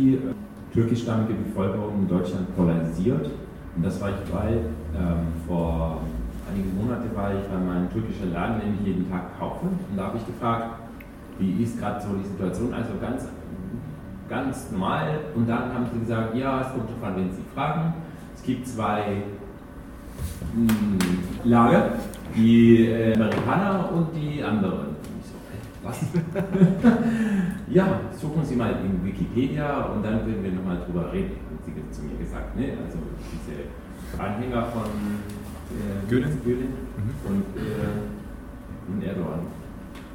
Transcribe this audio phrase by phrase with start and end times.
[0.00, 0.18] die äh,
[0.72, 3.30] türkischstammige Bevölkerung in Deutschland polarisiert.
[3.76, 4.58] Und das war ich, weil
[4.96, 6.00] ähm, vor
[6.50, 9.66] einigen Monaten war ich bei meinem türkischen Laden, den ich jeden Tag kaufe.
[9.66, 10.80] Und da habe ich gefragt,
[11.38, 12.74] wie ist gerade so die Situation?
[12.74, 13.28] Also ganz,
[14.28, 15.20] ganz normal.
[15.34, 17.94] Und dann haben sie gesagt, ja, es kommt an, wenn Sie fragen.
[18.34, 19.22] Es gibt zwei
[20.54, 20.98] mh, hm,
[21.44, 21.92] Lager,
[22.34, 24.89] die äh, Amerikaner und die anderen.
[25.82, 25.98] Was?
[27.68, 31.72] ja, suchen Sie mal in Wikipedia und dann können wir nochmal drüber reden, haben sie
[31.90, 32.54] zu mir gesagt.
[32.54, 32.76] Ne?
[32.84, 32.98] Also
[33.32, 34.90] diese Anhänger von
[35.70, 37.26] äh, Gülen, Gülen mhm.
[37.26, 39.40] und, äh, und Erdogan.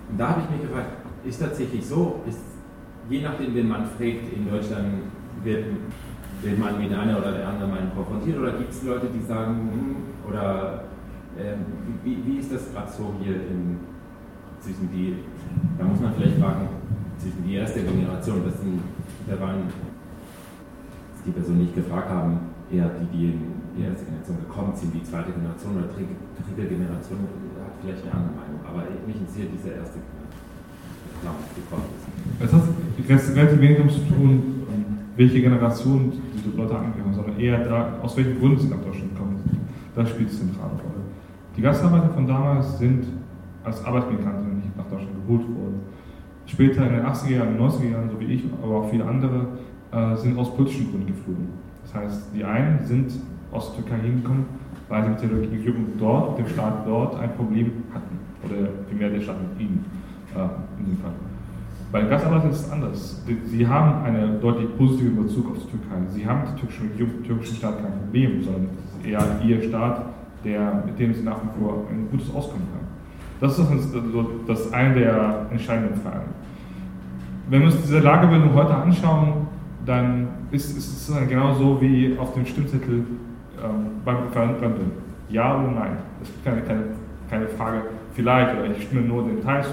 [0.10, 2.40] Und da habe ich mich gefragt, ist tatsächlich so, ist,
[3.10, 5.04] je nachdem, wen man fragt in Deutschland,
[5.44, 5.66] wird,
[6.42, 9.70] wird man mit einer oder der anderen Meinung konfrontiert oder gibt es Leute, die sagen,
[9.72, 10.84] hm, oder
[11.38, 11.56] äh,
[12.04, 13.80] wie, wie ist das gerade so hier in,
[14.62, 15.16] zwischen die,
[15.78, 16.68] da muss man vielleicht fragen,
[17.18, 18.82] zwischen die erste Generation, das sind,
[19.28, 19.68] da waren,
[21.26, 23.42] die Personen nicht gefragt haben, eher die, die in
[23.78, 27.20] die erste Generation gekommen sind, die zweite Generation oder dritte, dritte Generation
[27.66, 30.00] hat vielleicht eine andere Meinung, aber mich interessiert diese erste
[31.56, 32.44] gekommen ist.
[32.44, 34.56] Es hat relativ wenig damit zu tun,
[35.16, 39.40] welche Generation diese Leute angehören, sondern eher da, aus welchen Gründen sie nach Deutschland gekommen.
[39.96, 41.02] Das spielt eine zentrale Rolle.
[41.56, 43.06] Die Gastarbeiter von damals sind
[43.64, 45.80] als Arbeitsmigranten nicht nach Deutschland geholt worden.
[46.56, 49.46] Später in den 80er Jahren, 90er Jahren, so wie ich, aber auch viele andere,
[49.92, 51.50] äh, sind aus politischen Gründen geflogen.
[51.84, 53.12] Das heißt, die einen sind
[53.52, 54.46] aus der Türkei hingekommen,
[54.88, 58.18] weil sie mit der Regierung dort, dem Staat dort, ein Problem hatten.
[58.46, 59.84] Oder vielmehr der Staat mit ihnen
[60.34, 61.12] äh, in dem Fall.
[61.92, 63.26] Bei den Gastarbeitern ist es anders.
[63.48, 66.08] Sie haben einen deutlich positiven Bezug auf die Türkei.
[66.14, 69.12] Sie haben mit der türkischen Regierung, mit dem türkischen Staat kein Problem, sondern es ist
[69.12, 70.06] eher ihr Staat,
[70.46, 72.85] der, mit dem sie nach wie vor ein gutes Auskommen haben.
[73.40, 73.88] Das ist das,
[74.48, 76.34] das eine der entscheidenden Fragen.
[77.50, 79.48] Wenn wir uns diese Lagebildung heute anschauen,
[79.86, 83.06] dann ist, ist es genauso wie auf dem Stimmzettel
[83.64, 84.92] ähm, beim Referendum.
[85.30, 85.98] Ja oder nein.
[86.22, 86.84] Es gibt keine, keine,
[87.30, 87.82] keine Frage,
[88.14, 89.72] vielleicht oder ich stimme nur den Teil zu.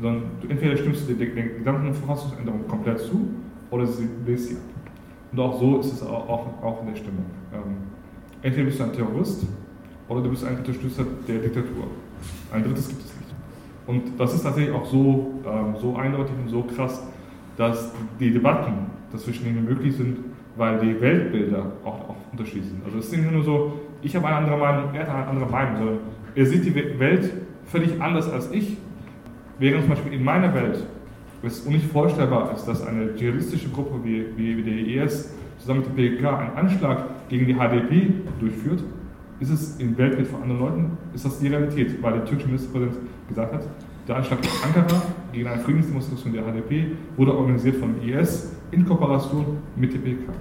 [0.00, 3.28] Sondern entweder stimmst du den, gesamten Verfassungsänderung komplett zu
[3.70, 4.62] oder sie willst sie ab.
[5.32, 7.26] Und auch so ist es auch, auch, auch in der Stimmung.
[7.52, 7.76] Ähm,
[8.42, 9.46] entweder bist du ein Terrorist
[10.08, 11.88] oder du bist ein Unterstützer der Diktatur.
[12.52, 13.34] Ein drittes gibt es nicht.
[13.86, 17.02] Und das ist tatsächlich auch so, ähm, so eindeutig und so krass,
[17.56, 18.72] dass die Debatten
[19.12, 20.18] dazwischen mehr möglich sind,
[20.56, 22.84] weil die Weltbilder auch, auch unterschiedlich sind.
[22.84, 25.50] Also es ist nicht nur so, ich habe eine andere Meinung, er hat eine andere
[25.50, 25.98] Meinung, sondern
[26.34, 27.32] er sieht die Welt
[27.66, 28.76] völlig anders als ich.
[29.58, 30.84] Während zum Beispiel in meiner Welt
[31.42, 35.88] es nicht vorstellbar ist, dass eine dschihadistische Gruppe wie, wie, wie der IS zusammen mit
[35.88, 38.82] der PKK einen Anschlag gegen die HDP durchführt,
[39.40, 42.96] ist es im Weltbild von anderen Leuten, ist das die Realität, weil der türkische Ministerpräsident
[43.28, 43.62] gesagt hat,
[44.08, 45.02] der Anschlag in Ankara
[45.32, 50.32] gegen eine Friedensdemonstration der HDP wurde organisiert von IS in Kooperation mit der PKK.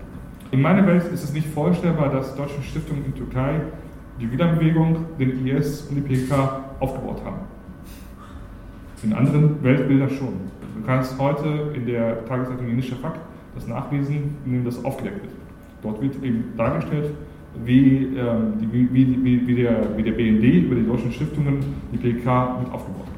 [0.52, 3.62] In meiner Welt ist es nicht vorstellbar, dass deutsche Stiftungen in Türkei
[4.20, 7.40] die Wiederbewegung, den IS und die PKK aufgebaut haben.
[9.04, 10.34] In anderen Weltbildern schon.
[10.76, 13.20] Du kannst heute in der Tageszeitung Jenischer Fakt
[13.56, 15.34] das nachlesen, in dem das aufgedeckt wird.
[15.82, 17.12] Dort wird eben dargestellt,
[17.64, 21.60] wie, ähm, die, wie, wie, wie, der, wie der BND über die deutschen Stiftungen
[21.92, 23.14] die PKK mit aufgebaut hat.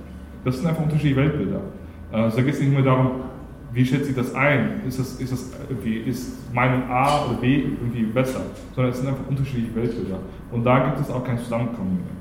[0.46, 1.62] Das sind einfach unterschiedliche Weltbilder.
[2.12, 3.12] Äh, da geht es nicht mehr darum,
[3.74, 4.82] wie schätze ich das ein?
[4.88, 8.42] Ist, das, ist, das irgendwie, ist Meinung A oder B irgendwie besser?
[8.74, 10.20] Sondern es sind einfach unterschiedliche Weltbilder.
[10.52, 12.18] Und da gibt es auch kein Zusammenkommen mehr.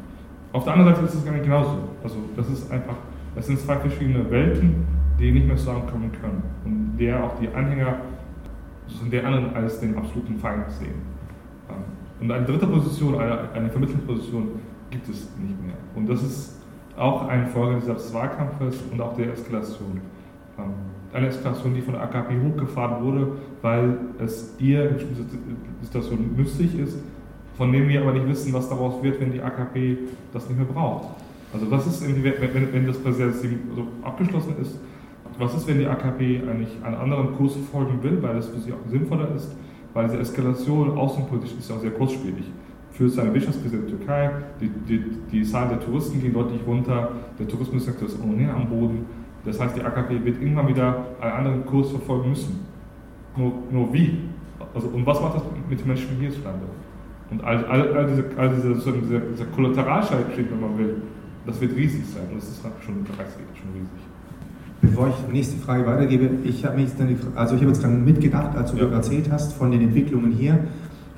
[0.52, 1.78] Auf der anderen Seite ist es gar nicht genauso.
[2.02, 2.96] Also das ist einfach,
[3.34, 4.86] das sind zwei verschiedene Welten,
[5.18, 6.42] die nicht mehr zusammenkommen können.
[6.64, 7.96] Und der auch die Anhänger
[9.10, 11.16] der anderen als den absoluten Feind sehen.
[12.20, 14.48] Und eine dritte Position, eine, eine vermittelnde Position
[14.90, 15.76] gibt es nicht mehr.
[15.94, 16.56] Und das ist
[16.96, 20.00] auch eine Folge dieses Wahlkampfes und auch der Eskalation.
[20.58, 20.64] Ähm,
[21.12, 23.28] eine Eskalation, die von der AKP hochgefahren wurde,
[23.62, 24.98] weil es ihr in
[25.82, 26.98] Situationen nützlich ist,
[27.56, 29.98] von dem wir aber nicht wissen, was daraus wird, wenn die AKP
[30.32, 31.08] das nicht mehr braucht.
[31.52, 32.22] Also was ist, wenn,
[32.72, 34.78] wenn, das Präsidialsystem so abgeschlossen ist,
[35.38, 38.72] was ist, wenn die AKP eigentlich einen anderen Kurs verfolgen will, weil es für sie
[38.72, 39.54] auch sinnvoller ist,
[39.96, 42.44] weil diese Eskalation außenpolitisch ist ja auch sehr kurzspielig.
[42.90, 47.12] Für seine Wirtschaftskrise in der Türkei, die, die, die Zahl der Touristen ging deutlich runter,
[47.38, 49.06] der Tourismussektor ist ohnehin am Boden,
[49.46, 52.60] das heißt, die AKP wird irgendwann wieder einen anderen Kurs verfolgen müssen.
[53.36, 54.18] Nur, nur wie?
[54.74, 56.66] Also, und was macht das mit den Menschen hierzulande?
[57.30, 61.02] Und all, all, all diese, all diese, dieser, dieser Kollateralschaden, wenn man will,
[61.46, 62.24] das wird riesig sein.
[62.30, 64.02] Und das ist schon, schon riesig.
[64.96, 67.92] Bevor ich die nächste Frage weitergebe, ich habe mich dann, also ich habe jetzt gerade
[67.92, 68.90] mitgedacht, als du ja.
[68.90, 70.58] erzählt hast von den Entwicklungen hier.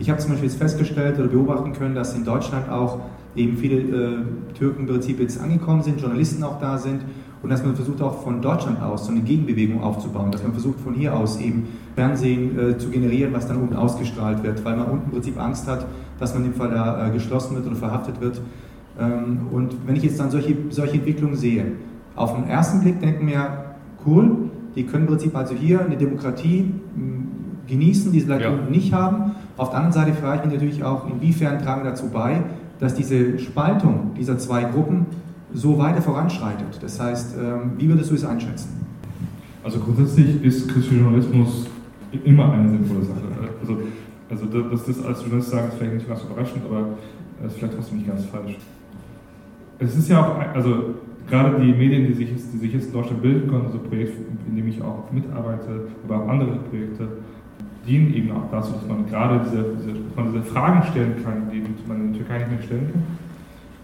[0.00, 2.98] Ich habe zum Beispiel jetzt festgestellt oder beobachten können, dass in Deutschland auch
[3.36, 4.16] eben viele äh,
[4.54, 7.02] Türken im Prinzip jetzt angekommen sind, Journalisten auch da sind
[7.40, 10.80] und dass man versucht auch von Deutschland aus so eine Gegenbewegung aufzubauen, dass man versucht
[10.80, 14.86] von hier aus eben Fernsehen äh, zu generieren, was dann unten ausgestrahlt wird, weil man
[14.86, 15.86] unten im Prinzip Angst hat,
[16.18, 18.40] dass man im Fall da äh, geschlossen wird oder verhaftet wird.
[18.98, 21.64] Ähm, und wenn ich jetzt dann solche, solche Entwicklungen sehe,
[22.16, 23.67] auf den ersten Blick denken wir,
[24.06, 26.72] cool, die können im Prinzip also hier eine Demokratie
[27.66, 28.50] genießen, die sie vielleicht ja.
[28.50, 29.32] unten nicht haben.
[29.56, 32.42] Auf der anderen Seite frage ich mich natürlich auch, inwiefern tragen dazu bei,
[32.78, 35.06] dass diese Spaltung dieser zwei Gruppen
[35.52, 36.78] so weiter voranschreitet.
[36.80, 38.68] Das heißt, ähm, wie würdest du es einschätzen?
[39.64, 41.66] Also grundsätzlich ist kritischer Journalismus
[42.24, 43.20] immer eine sinnvolle Sache.
[43.60, 43.78] Also,
[44.30, 46.86] also dass das als Journalist sagen, ist vielleicht nicht ganz überraschend, aber
[47.44, 48.56] es ist vielleicht trotzdem nicht ganz falsch.
[49.78, 50.94] Es ist ja auch, also
[51.28, 54.56] gerade die Medien, die sich, die sich jetzt in Deutschland bilden können, also Projekte, in
[54.56, 57.08] dem ich auch mitarbeite, aber auch andere Projekte,
[57.86, 61.50] dienen eben auch dazu, dass man gerade diese, diese, dass man diese Fragen stellen kann,
[61.50, 63.02] die man in der Türkei nicht mehr stellen kann.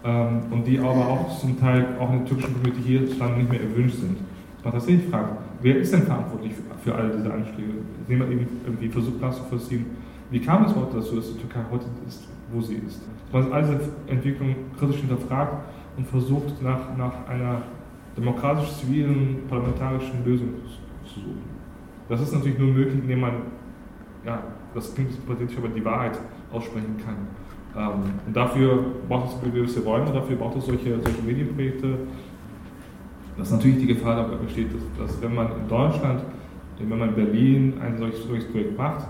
[0.05, 3.61] Ähm, und die aber auch zum Teil auch in der türkischen Community hierzulande nicht mehr
[3.61, 4.17] erwünscht sind.
[4.63, 7.73] Man tatsächlich fragt, wer ist denn verantwortlich für, für all diese Anschläge?
[8.01, 9.85] Indem man eben irgendwie versucht nachzuvollziehen,
[10.29, 13.01] wie kam es heute dazu, dass die Türkei heute ist, wo sie ist.
[13.31, 15.53] Dass man all diese Entwicklungen kritisch hinterfragt
[15.97, 17.61] und versucht, nach, nach einer
[18.17, 20.49] demokratisch-zivilen parlamentarischen Lösung
[21.03, 21.55] zu suchen.
[22.07, 23.33] Das ist natürlich nur möglich, indem man
[24.25, 24.43] ja,
[24.73, 26.17] das klingt pathetisch, aber die Wahrheit
[26.51, 27.15] aussprechen kann.
[27.77, 31.97] Ähm, und dafür braucht es gewisse Räume, dafür braucht es solche, solche Medienprojekte.
[33.37, 36.21] Dass natürlich die Gefahr dabei besteht, dass, dass, wenn man in Deutschland,
[36.79, 39.07] wenn man in Berlin ein solches, solches Projekt macht,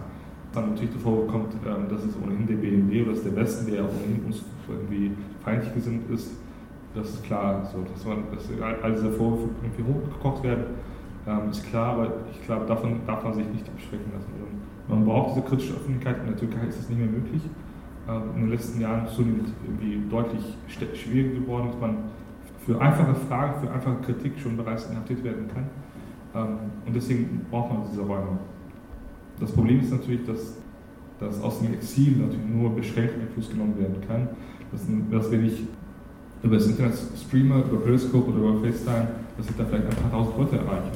[0.53, 3.83] dann natürlich davor kommt, ähm, dass es ohnehin der BND oder dass der Westen, der
[3.83, 5.11] auch ohnehin uns irgendwie
[5.43, 6.31] feindlich gesinnt ist,
[6.95, 8.49] das ist klar, so, dass, man, dass
[8.81, 10.65] all diese Vorwürfe irgendwie hochgekocht werden,
[11.27, 14.31] ähm, ist klar, aber ich glaube, davon darf man sich nicht abschrecken lassen.
[14.87, 16.17] Man braucht diese kritische Öffentlichkeit.
[16.19, 17.41] In der Türkei ist das nicht mehr möglich.
[18.07, 21.97] Ähm, in den letzten Jahren zunehmend irgendwie deutlich schwieriger geworden, dass man
[22.65, 25.69] für einfache Fragen, für einfache Kritik schon bereits inhaftiert werden kann.
[26.35, 28.37] Ähm, und deswegen braucht man diese Räume.
[29.39, 30.57] Das Problem ist natürlich, dass,
[31.19, 34.29] dass aus dem Exil natürlich nur beschränkt Einfluss genommen werden kann.
[34.71, 35.67] Dass, dass wenn ich
[36.45, 40.11] über das Internet streame, über Periscope oder über FaceTime, dass ich da vielleicht ein paar
[40.11, 40.91] tausend Leute erreiche,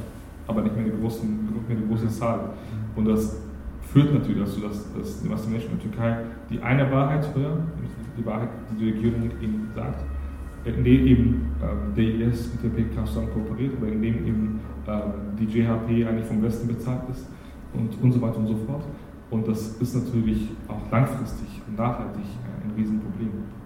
[0.47, 2.51] aber nicht mehr eine große, eine große Zahl.
[2.95, 3.41] Und das
[3.91, 6.17] führt natürlich dazu, dass, dass die meisten Menschen in der Türkei
[6.51, 7.63] die eine Wahrheit hören,
[8.15, 10.03] die Wahrheit, die die Regierung ihnen sagt,
[10.65, 15.01] indem eben ähm, der IS mit der PKK zusammen kooperiert, aber indem eben ähm,
[15.39, 17.27] die JHP eigentlich vom Westen bezahlt ist
[17.73, 18.83] und, und so weiter und so fort.
[19.31, 22.25] Und das ist natürlich auch langfristig und nachhaltig
[22.63, 23.29] ein Riesenproblem.